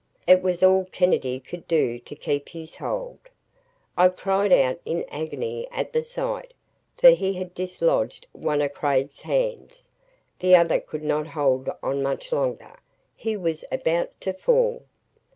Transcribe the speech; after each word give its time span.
It 0.25 0.41
was 0.41 0.63
all 0.63 0.85
Kennedy 0.85 1.39
could 1.39 1.67
do 1.67 1.99
to 1.99 2.15
keep 2.15 2.49
his 2.49 2.77
hold. 2.77 3.19
I 3.95 4.09
cried 4.09 4.51
out 4.51 4.79
in 4.83 5.05
agony 5.09 5.67
at 5.71 5.93
the 5.93 6.01
sight, 6.01 6.55
for 6.97 7.11
he 7.11 7.33
had 7.33 7.53
dislodged 7.53 8.25
one 8.31 8.63
of 8.63 8.73
Craig's 8.73 9.21
hands. 9.21 9.87
The 10.39 10.55
other 10.55 10.79
could 10.79 11.03
not 11.03 11.27
hold 11.27 11.69
on 11.83 12.01
much 12.01 12.31
longer. 12.31 12.79
He 13.15 13.37
was 13.37 13.63
about 13.71 14.19
to 14.21 14.33
fall. 14.33 14.85